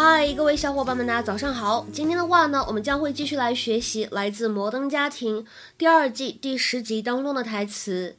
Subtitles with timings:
[0.00, 1.86] 嗨，各位小伙伴们，大家早上好。
[1.92, 5.44] 今天的话呢，我们将会继续来学习来自《摩登家庭》
[5.78, 8.16] 第二季第十集当中的台词。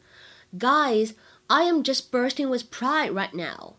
[0.57, 1.11] Guys,
[1.47, 3.75] I am just bursting with pride right now.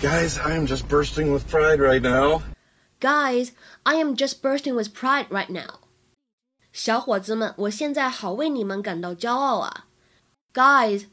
[0.00, 2.42] Guys, I am just bursting with pride right now.
[3.00, 3.50] Guys,
[3.82, 5.80] I am just bursting with pride right now.
[6.72, 9.86] 小伙子们，我现在好为你们感到骄傲啊。
[10.54, 11.06] Guys,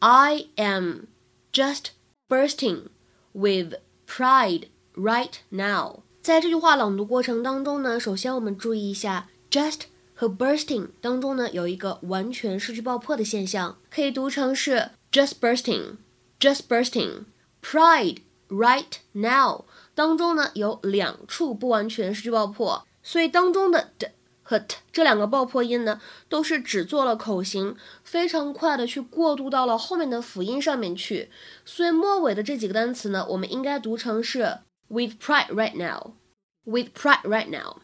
[0.00, 1.08] I am
[1.52, 1.90] just
[2.28, 2.88] bursting
[3.32, 3.74] with
[4.06, 5.99] pride right now。
[6.21, 9.81] 在这句话朗读过程当中呢，首先我们注意一下 just
[10.13, 17.25] 和 bursting 当中呢有一个完全失去爆破的现象，可以读成是 just bursting，just bursting。
[17.61, 24.11] Pride right now 当中呢有两处不完全失去爆破，所以当中的的
[24.43, 31.29] 和 t 这两个爆破音呢，都是只做了口型，非常快的去过渡到了后面的辅音上面去。
[31.65, 34.59] 所以末尾的这几个单词呢，我们应该读成是
[34.89, 37.79] with pride right now，with pride right now.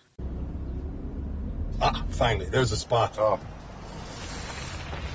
[1.82, 3.16] Ah, finally, there's a spot.
[3.18, 3.40] Oh.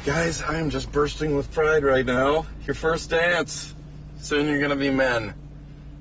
[0.05, 2.47] Guys, I am just bursting with pride right now.
[2.67, 3.75] Your first dance.
[4.21, 5.35] Soon you're gonna be men.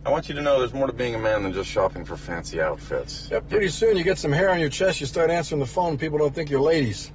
[0.05, 2.15] I want you to know there's more to being a man than just shopping for
[2.15, 3.27] fancy outfits.
[3.29, 5.97] Yeah, pretty soon you get some hair on your chest, you start answering the phone,
[5.97, 7.11] people don't think you're ladies.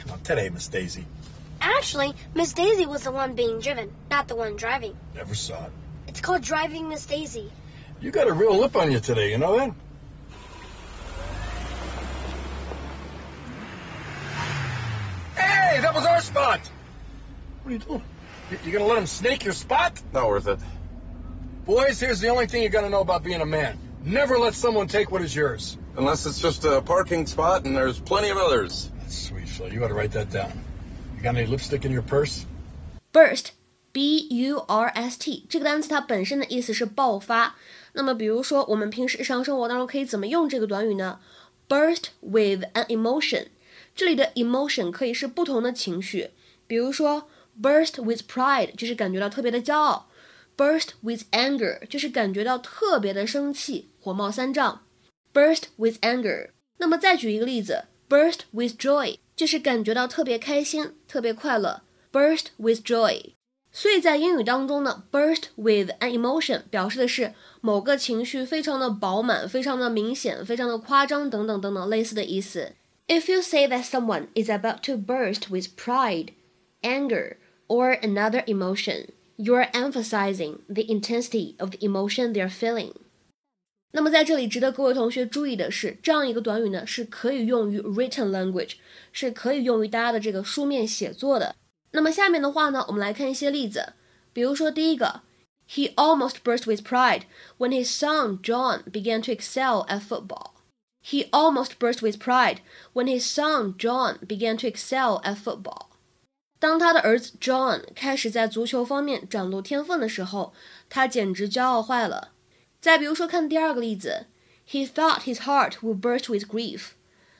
[0.00, 1.06] Come on, today, Miss Daisy.
[1.60, 4.94] Actually, Miss Daisy was the one being driven, not the one driving.
[5.14, 5.72] Never saw it.
[6.14, 7.50] It's called driving Miss Daisy.
[8.00, 9.74] You got a real lip on you today, you know that?
[15.34, 16.60] Hey, that was our spot!
[17.64, 18.02] What are you doing?
[18.52, 20.00] You, you gonna let him snake your spot?
[20.12, 20.60] Not worth it.
[21.66, 23.76] Boys, here's the only thing you gotta know about being a man.
[24.04, 25.76] Never let someone take what is yours.
[25.96, 28.88] Unless it's just a parking spot and there's plenty of others.
[29.00, 29.72] That's sweet, Phil.
[29.72, 30.52] You ought to write that down.
[31.16, 32.46] You got any lipstick in your purse?
[33.10, 33.50] Burst,
[33.94, 37.54] b u r s t 这个单词它本身的意思是爆发。
[37.92, 41.20] 那么，比如说我们平时日常生活当中可以怎么用这个短语呢
[41.68, 43.46] ？Burst with an emotion，
[43.94, 46.30] 这里的 emotion 可以是不同的情绪，
[46.66, 47.28] 比如说
[47.62, 50.08] burst with pride 就是感觉到特别的骄傲
[50.56, 54.82] ，burst with anger 就是感觉到特别的生气，火冒三丈
[55.32, 56.50] ，burst with anger。
[56.78, 63.34] 那么再举一个例子，burst with joy 就是感觉到特别开心、特别快乐，burst with joy。
[63.76, 72.72] 所以在英语当中呢，burst with an emotion 表示的是某个情绪非常的饱满、非常的明显、非常的夸张等等等等类似的意思。
[73.08, 76.28] If you say that someone is about to burst with pride,
[76.82, 77.36] anger,
[77.66, 82.92] or another emotion, you are emphasizing the intensity of the emotion they are feeling.
[83.90, 88.74] 那么在这里值得各位同学注意的是，这样一个短语呢是可以用于 written language，
[89.12, 91.56] 是可以用于大家的这个书面写作的。
[91.93, 93.93] 那么下面的话呢，我们来看一些例子。
[94.31, 95.21] 比如说第一个，
[95.67, 97.23] He almost burst with pride
[97.57, 100.51] when his son John began to excel at football.
[101.03, 102.57] He almost burst with pride
[102.93, 105.87] when his son John began to excel at football.
[106.59, 110.53] 当他的儿子 John 开始在足球方面展露天分的时候，
[110.89, 112.33] 他简直骄傲坏了。
[112.81, 114.27] 再比如说，看第二个例子，
[114.69, 116.89] He thought his heart would burst with grief.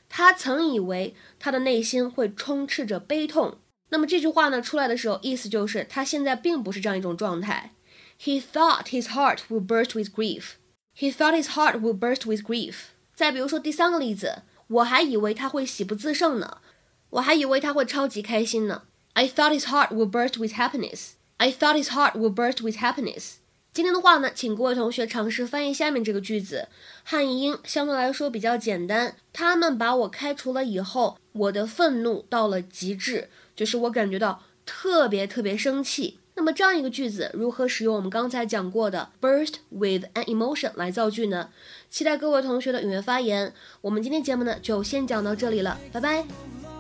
[0.08, 3.58] 他曾以为他的内心会充斥着悲痛。
[3.91, 7.73] 那么这句话呢出来的时候，意思就是他现在并不是这样一种状态。
[8.21, 10.53] He thought his heart would burst with grief.
[10.97, 12.75] He thought his heart would burst with grief.
[13.15, 16.59] 再比如说第三个例子，我还以为他会喜不自胜呢，
[17.11, 18.83] 我还以为他会超级开心呢。
[19.13, 21.11] I thought his heart would burst with happiness.
[21.37, 23.35] I thought his heart would burst with happiness.
[23.73, 26.69] 今天的话呢，请各位同学尝试翻译下面这个句子。
[27.03, 29.17] 汉译英相对来说比较简单。
[29.33, 33.29] 他们把我开除了以后，我的愤怒到了极致。
[33.55, 36.19] 就是我感觉到特别特别生气。
[36.37, 41.51] 那么这样一个句子如何使用我们刚才讲过的 burst with an emotion 来造句呢？
[41.89, 43.55] 期待各位同学的踊跃发言。
[43.83, 46.74] 我们今天节目呢就先讲到这里了，拜拜。